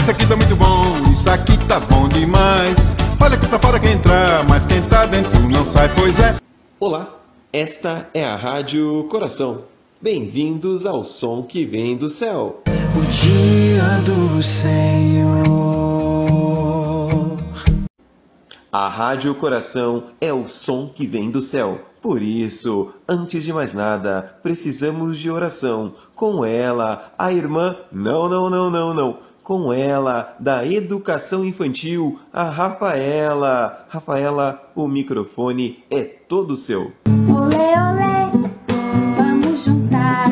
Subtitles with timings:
[0.00, 2.94] isso aqui tá muito bom, isso aqui tá bom demais.
[3.20, 6.36] Olha que tá fora quem entrar, mas quem tá dentro não sai, pois é.
[6.80, 7.16] Olá,
[7.52, 9.64] esta é a Rádio Coração.
[10.00, 12.62] Bem-vindos ao som que vem do céu.
[12.96, 15.40] O dia do Senhor.
[18.72, 21.78] A Rádio Coração é o som que vem do céu.
[22.00, 25.92] Por isso, antes de mais nada, precisamos de oração.
[26.14, 27.76] Com ela, a irmã.
[27.92, 29.29] Não, não, não, não, não.
[29.50, 33.84] Com ela, da educação infantil, a Rafaela.
[33.88, 36.92] Rafaela, o microfone é todo seu.
[37.28, 38.30] Olê, olê,
[39.16, 40.28] vamos juntar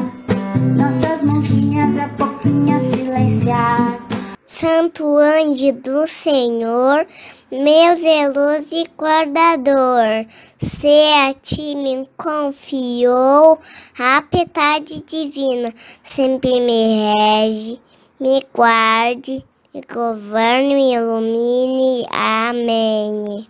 [0.77, 3.99] nossas mãozinhas a pouquinho silenciar.
[4.47, 7.05] Santo anjo do Senhor,
[7.51, 10.27] meu zeloso e guardador,
[10.61, 13.59] se a ti me confiou
[13.99, 17.81] a piedade divina, sempre me rege,
[18.21, 22.07] me guarde, me governe, me ilumine.
[22.11, 23.47] Amém.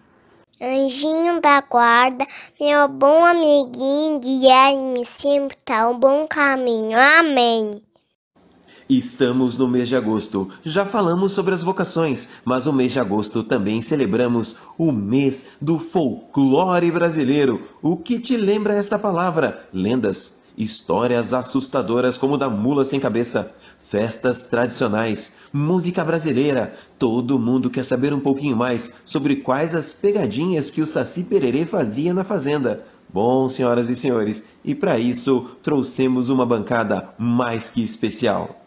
[0.60, 2.26] Anjinho da guarda,
[2.60, 6.98] meu bom amiguinho, guiai-me sempre tão bom caminho.
[6.98, 7.82] Amém.
[8.88, 10.48] Estamos no mês de agosto.
[10.64, 15.78] Já falamos sobre as vocações, mas o mês de agosto também celebramos o mês do
[15.78, 17.62] folclore brasileiro.
[17.82, 19.68] O que te lembra esta palavra?
[19.72, 26.74] Lendas, histórias assustadoras como da mula sem cabeça, festas tradicionais, música brasileira.
[26.98, 31.64] Todo mundo quer saber um pouquinho mais sobre quais as pegadinhas que o Saci Pererê
[31.64, 32.82] fazia na fazenda.
[33.10, 38.60] Bom, senhoras e senhores, e para isso trouxemos uma bancada mais que especial.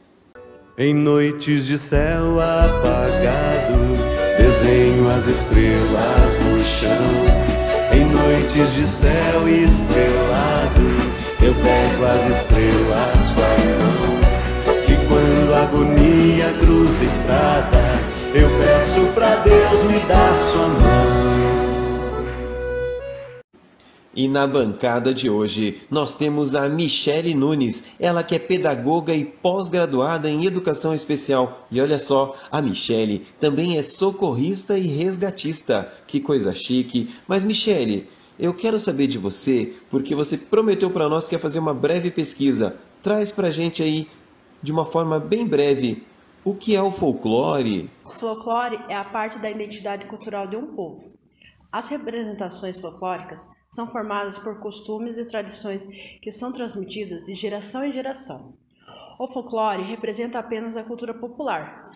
[0.77, 3.77] Em noites de céu apagado,
[4.37, 7.51] desenho as estrelas no chão.
[7.93, 11.00] Em noites de céu estrelado,
[11.43, 14.21] eu pego as estrelas com a mão.
[14.87, 17.99] E quando a agonia cruza estrada,
[18.33, 21.31] eu peço pra Deus me dar sua mão.
[24.13, 29.23] E na bancada de hoje nós temos a Michele Nunes, ela que é pedagoga e
[29.23, 31.65] pós-graduada em educação especial.
[31.71, 35.91] E olha só, a Michele também é socorrista e resgatista.
[36.05, 37.09] Que coisa chique.
[37.25, 38.07] Mas Michele,
[38.39, 42.09] eu quero saber de você, porque você prometeu para nós que ia fazer uma breve
[42.09, 42.77] pesquisa.
[43.03, 44.07] Traz pra gente aí,
[44.61, 46.03] de uma forma bem breve,
[46.43, 47.89] o que é o folclore?
[48.03, 51.11] O folclore é a parte da identidade cultural de um povo.
[51.71, 55.85] As representações folclóricas são formadas por costumes e tradições
[56.21, 58.53] que são transmitidas de geração em geração.
[59.19, 61.91] O folclore representa apenas a cultura popular.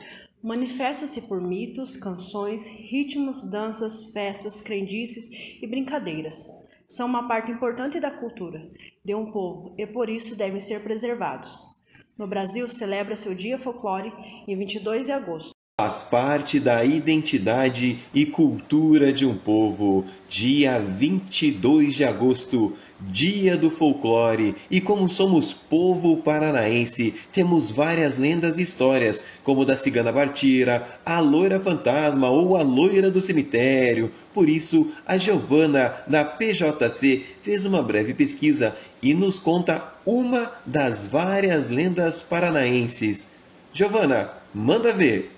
[0.45, 6.45] Manifesta-se por mitos, canções, ritmos, danças, festas, crendices e brincadeiras.
[6.87, 8.69] São uma parte importante da cultura
[9.03, 11.75] de um povo e por isso devem ser preservados.
[12.15, 14.13] No Brasil, celebra-se o Dia Folclore
[14.47, 15.54] em 22 de agosto.
[15.77, 20.05] Faz parte da identidade e cultura de um povo.
[20.29, 24.55] Dia 22 de agosto, Dia do Folclore.
[24.71, 31.19] E como somos povo paranaense, temos várias lendas e histórias, como da Cigana Bartira, a
[31.19, 34.13] Loira Fantasma ou a Loira do Cemitério.
[34.33, 41.05] Por isso, a Giovana, da PJC, fez uma breve pesquisa e nos conta uma das
[41.05, 43.31] várias lendas paranaenses.
[43.73, 45.34] Giovana, manda ver!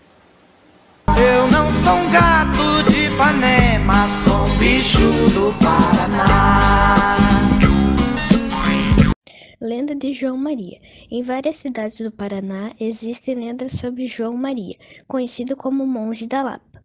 [1.15, 4.99] Eu não sou um gato de Ipanema, sou um bicho
[5.33, 7.17] do Paraná.
[9.61, 10.79] Lenda de João Maria.
[11.09, 14.75] Em várias cidades do Paraná existem lendas sobre João Maria,
[15.07, 16.83] conhecido como monge da Lapa.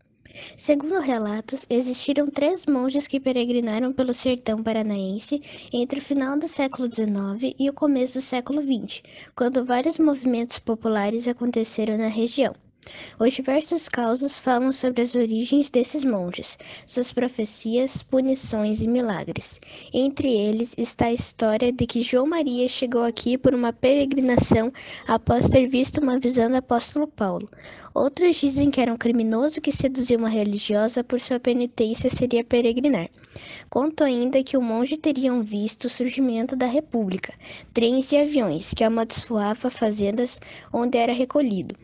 [0.57, 6.89] Segundo relatos, existiram três monges que peregrinaram pelo sertão paranaense entre o final do século
[6.91, 9.03] XIX e o começo do século XX,
[9.37, 12.55] quando vários movimentos populares aconteceram na região.
[13.17, 19.61] Os diversos causos falam sobre as origens desses monges, suas profecias, punições e milagres.
[19.95, 24.73] Entre eles está a história de que João Maria chegou aqui por uma peregrinação
[25.07, 27.49] após ter visto uma visão do apóstolo Paulo.
[27.95, 33.09] Outros dizem que era um criminoso que seduziu uma religiosa por sua penitência seria peregrinar.
[33.71, 37.33] Conto ainda que o monge teriam visto o surgimento da República,
[37.73, 40.41] trens e aviões que amaldiçoava fazendas
[40.73, 41.77] onde era recolhido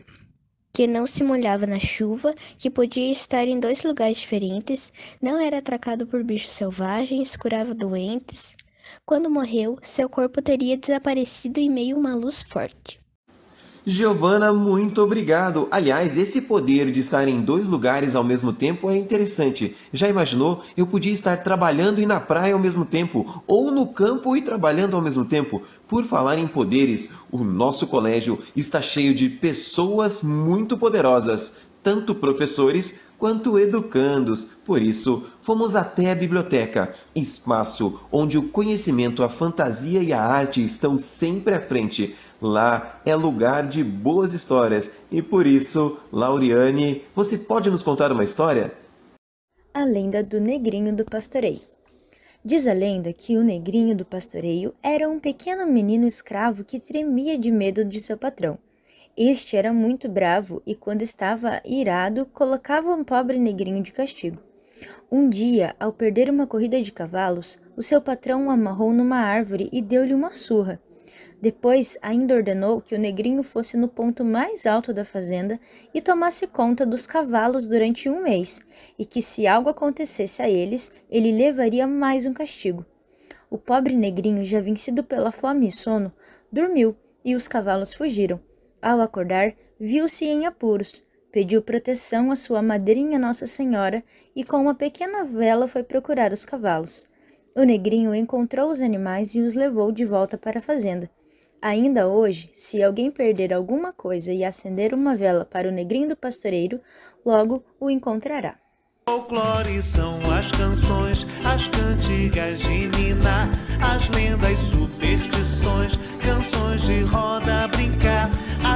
[0.79, 5.57] que não se molhava na chuva, que podia estar em dois lugares diferentes, não era
[5.57, 8.55] atracado por bichos selvagens, curava doentes.
[9.05, 12.97] Quando morreu, seu corpo teria desaparecido em meio a uma luz forte.
[13.85, 15.67] Giovana, muito obrigado.
[15.71, 19.73] Aliás, esse poder de estar em dois lugares ao mesmo tempo é interessante.
[19.93, 20.61] Já imaginou?
[20.75, 24.97] Eu podia estar trabalhando e na praia ao mesmo tempo, ou no campo e trabalhando
[24.97, 25.61] ao mesmo tempo.
[25.87, 31.53] Por falar em poderes, o nosso colégio está cheio de pessoas muito poderosas,
[31.83, 34.45] tanto professores quanto educandos.
[34.65, 40.63] Por isso, fomos até a biblioteca, espaço onde o conhecimento, a fantasia e a arte
[40.63, 42.15] estão sempre à frente.
[42.41, 48.23] Lá é lugar de boas histórias e por isso, Lauriane, você pode nos contar uma
[48.23, 48.73] história?
[49.73, 51.61] A lenda do negrinho do pastoreio.
[52.43, 57.37] Diz a lenda que o negrinho do pastoreio era um pequeno menino escravo que tremia
[57.37, 58.57] de medo de seu patrão.
[59.21, 64.41] Este era muito bravo e, quando estava irado, colocava um pobre negrinho de castigo.
[65.11, 69.67] Um dia, ao perder uma corrida de cavalos, o seu patrão o amarrou numa árvore
[69.73, 70.81] e deu-lhe uma surra.
[71.41, 75.59] Depois, ainda ordenou que o negrinho fosse no ponto mais alto da fazenda
[75.93, 78.61] e tomasse conta dos cavalos durante um mês,
[78.97, 82.85] e que se algo acontecesse a eles, ele levaria mais um castigo.
[83.49, 86.09] O pobre negrinho, já vencido pela fome e sono,
[86.49, 86.95] dormiu
[87.25, 88.39] e os cavalos fugiram.
[88.81, 91.03] Ao acordar, viu-se em apuros.
[91.31, 94.03] Pediu proteção à sua madrinha Nossa Senhora
[94.35, 97.05] e com uma pequena vela foi procurar os cavalos.
[97.55, 101.09] O negrinho encontrou os animais e os levou de volta para a fazenda.
[101.61, 106.15] Ainda hoje, se alguém perder alguma coisa e acender uma vela para o negrinho do
[106.15, 106.79] pastoreiro,
[107.25, 108.57] logo o encontrará.
[109.09, 113.49] Folclore são as canções, as cantigas de Nina,
[113.81, 118.29] as lendas, superstições, canções de roda brincar,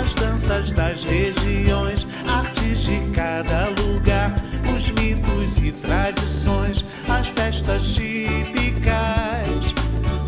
[0.03, 4.35] as danças das regiões, artes de cada lugar,
[4.75, 8.93] os mitos e tradições, as festas típicas.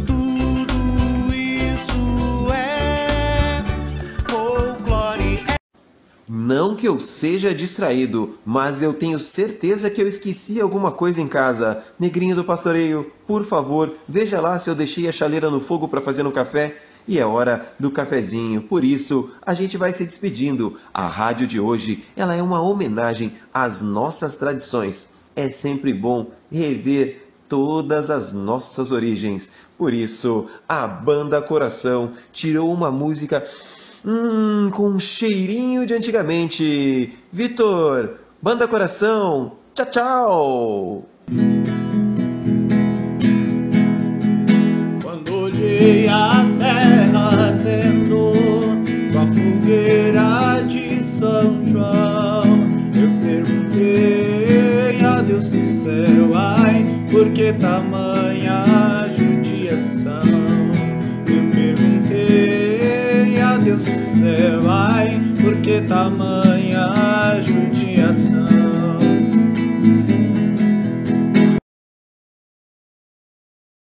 [0.07, 3.61] Tudo isso é
[4.29, 5.43] folclore.
[6.25, 11.27] Não que eu seja distraído, mas eu tenho certeza que eu esqueci alguma coisa em
[11.27, 11.83] casa.
[11.99, 15.99] Negrinho do pastoreio, por favor, veja lá se eu deixei a chaleira no fogo para
[15.99, 16.77] fazer um café.
[17.07, 18.61] E é hora do cafezinho.
[18.63, 20.77] Por isso, a gente vai se despedindo.
[20.93, 25.09] A rádio de hoje, ela é uma homenagem às nossas tradições.
[25.35, 29.51] É sempre bom rever todas as nossas origens.
[29.77, 33.43] Por isso, a banda Coração tirou uma música
[34.05, 37.13] hum, com um cheirinho de antigamente.
[37.31, 41.09] Vitor, banda Coração, tchau, tchau.
[45.03, 46.34] Quando olhei a
[57.53, 60.21] tamanha judiação?
[61.27, 66.64] Eu perguntei a Deus do céu, ai, por que tamanha?